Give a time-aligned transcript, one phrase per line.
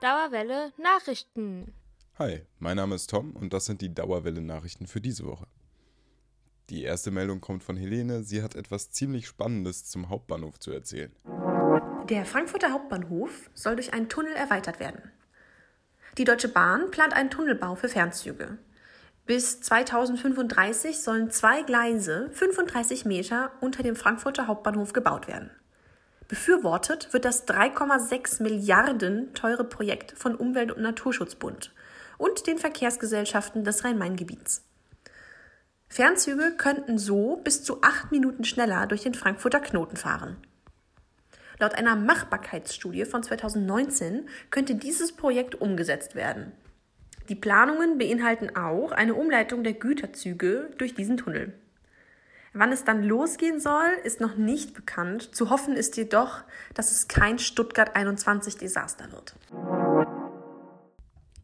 [0.00, 1.74] Dauerwelle Nachrichten.
[2.18, 5.46] Hi, mein Name ist Tom und das sind die Dauerwelle Nachrichten für diese Woche.
[6.70, 8.22] Die erste Meldung kommt von Helene.
[8.22, 11.12] Sie hat etwas ziemlich Spannendes zum Hauptbahnhof zu erzählen.
[12.08, 15.02] Der Frankfurter Hauptbahnhof soll durch einen Tunnel erweitert werden.
[16.16, 18.56] Die Deutsche Bahn plant einen Tunnelbau für Fernzüge.
[19.26, 25.50] Bis 2035 sollen zwei Gleise 35 Meter unter dem Frankfurter Hauptbahnhof gebaut werden.
[26.30, 31.74] Befürwortet wird das 3,6 Milliarden teure Projekt von Umwelt- und Naturschutzbund
[32.18, 34.64] und den Verkehrsgesellschaften des Rhein-Main-Gebiets.
[35.88, 40.36] Fernzüge könnten so bis zu acht Minuten schneller durch den Frankfurter Knoten fahren.
[41.58, 46.52] Laut einer Machbarkeitsstudie von 2019 könnte dieses Projekt umgesetzt werden.
[47.28, 51.54] Die Planungen beinhalten auch eine Umleitung der Güterzüge durch diesen Tunnel.
[52.52, 55.34] Wann es dann losgehen soll, ist noch nicht bekannt.
[55.34, 56.42] Zu hoffen ist jedoch,
[56.74, 59.36] dass es kein Stuttgart 21 Desaster wird.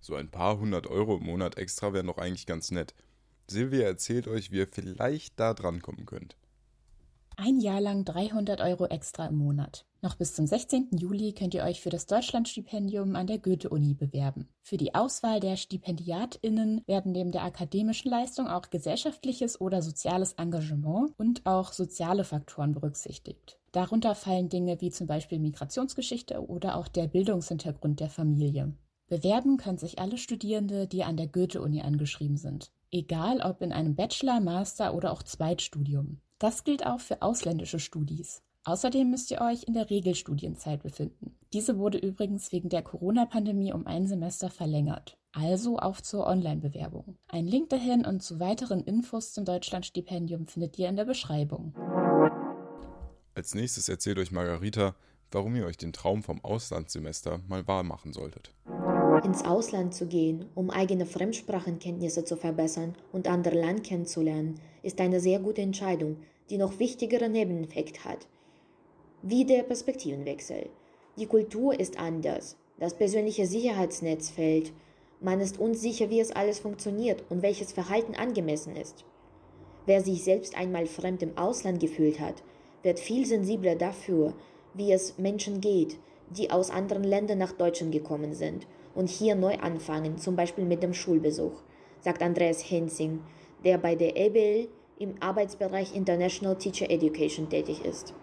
[0.00, 2.94] So ein paar hundert Euro im Monat extra wären doch eigentlich ganz nett.
[3.50, 6.36] Silvia erzählt euch, wie ihr vielleicht da drankommen könnt.
[7.36, 9.84] Ein Jahr lang 300 Euro extra im Monat.
[10.02, 10.90] Noch bis zum 16.
[10.92, 14.48] Juli könnt ihr euch für das Deutschlandstipendium an der Goethe-Uni bewerben.
[14.62, 21.12] Für die Auswahl der StipendiatInnen werden neben der akademischen Leistung auch gesellschaftliches oder soziales Engagement
[21.18, 23.58] und auch soziale Faktoren berücksichtigt.
[23.72, 28.72] Darunter fallen Dinge wie zum Beispiel Migrationsgeschichte oder auch der Bildungshintergrund der Familie.
[29.08, 32.70] Bewerben können sich alle Studierende, die an der Goethe-Uni angeschrieben sind.
[32.92, 36.20] Egal ob in einem Bachelor, Master oder auch Zweitstudium.
[36.44, 38.42] Das gilt auch für ausländische Studis.
[38.64, 41.34] Außerdem müsst ihr euch in der Regelstudienzeit befinden.
[41.54, 45.16] Diese wurde übrigens wegen der Corona-Pandemie um ein Semester verlängert.
[45.32, 47.16] Also auf zur Online-Bewerbung.
[47.28, 51.74] Ein Link dahin und zu weiteren Infos zum Deutschlandstipendium findet ihr in der Beschreibung.
[53.34, 54.94] Als nächstes erzählt euch Margarita,
[55.30, 58.52] warum ihr euch den Traum vom Auslandssemester mal wahr machen solltet.
[59.24, 65.20] Ins Ausland zu gehen, um eigene Fremdsprachenkenntnisse zu verbessern und andere Land kennenzulernen, ist eine
[65.20, 66.18] sehr gute Entscheidung,
[66.50, 68.26] die noch wichtigere Nebeneffekt hat.
[69.22, 70.68] Wie der Perspektivenwechsel.
[71.16, 72.56] Die Kultur ist anders.
[72.78, 74.72] Das persönliche Sicherheitsnetz fällt.
[75.20, 79.04] Man ist unsicher, wie es alles funktioniert und welches Verhalten angemessen ist.
[79.86, 82.42] Wer sich selbst einmal fremd im Ausland gefühlt hat,
[82.82, 84.34] wird viel sensibler dafür,
[84.74, 85.98] wie es Menschen geht,
[86.30, 90.82] die aus anderen Ländern nach Deutschland gekommen sind und hier neu anfangen, zum Beispiel mit
[90.82, 91.62] dem Schulbesuch,
[92.00, 93.20] sagt Andreas Hensing,
[93.64, 94.68] der bei der EBL
[94.98, 98.14] im Arbeitsbereich International Teacher Education tätig ist.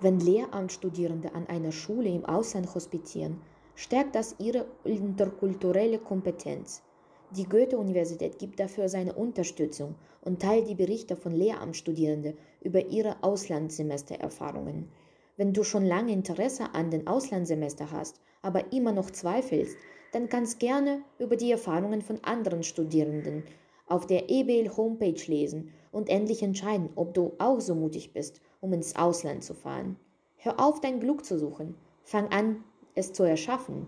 [0.00, 3.40] Wenn Lehramtsstudierende an einer Schule im Ausland hospitieren,
[3.74, 6.82] stärkt das ihre interkulturelle Kompetenz.
[7.30, 14.88] Die Goethe-Universität gibt dafür seine Unterstützung und teilt die Berichte von Lehramtsstudierenden über ihre Auslandssemestererfahrungen.
[15.36, 19.76] Wenn du schon lange Interesse an den Auslandssemester hast, aber immer noch zweifelst,
[20.12, 23.42] dann kannst gerne über die Erfahrungen von anderen Studierenden
[23.86, 28.72] auf der EBL Homepage lesen und endlich entscheiden, ob du auch so mutig bist, um
[28.72, 29.96] ins Ausland zu fahren.
[30.36, 31.74] Hör auf, dein Glück zu suchen.
[32.02, 32.64] Fang an,
[32.94, 33.86] es zu erschaffen.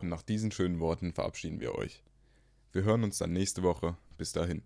[0.00, 2.02] Und nach diesen schönen Worten verabschieden wir euch.
[2.72, 3.96] Wir hören uns dann nächste Woche.
[4.18, 4.62] Bis dahin.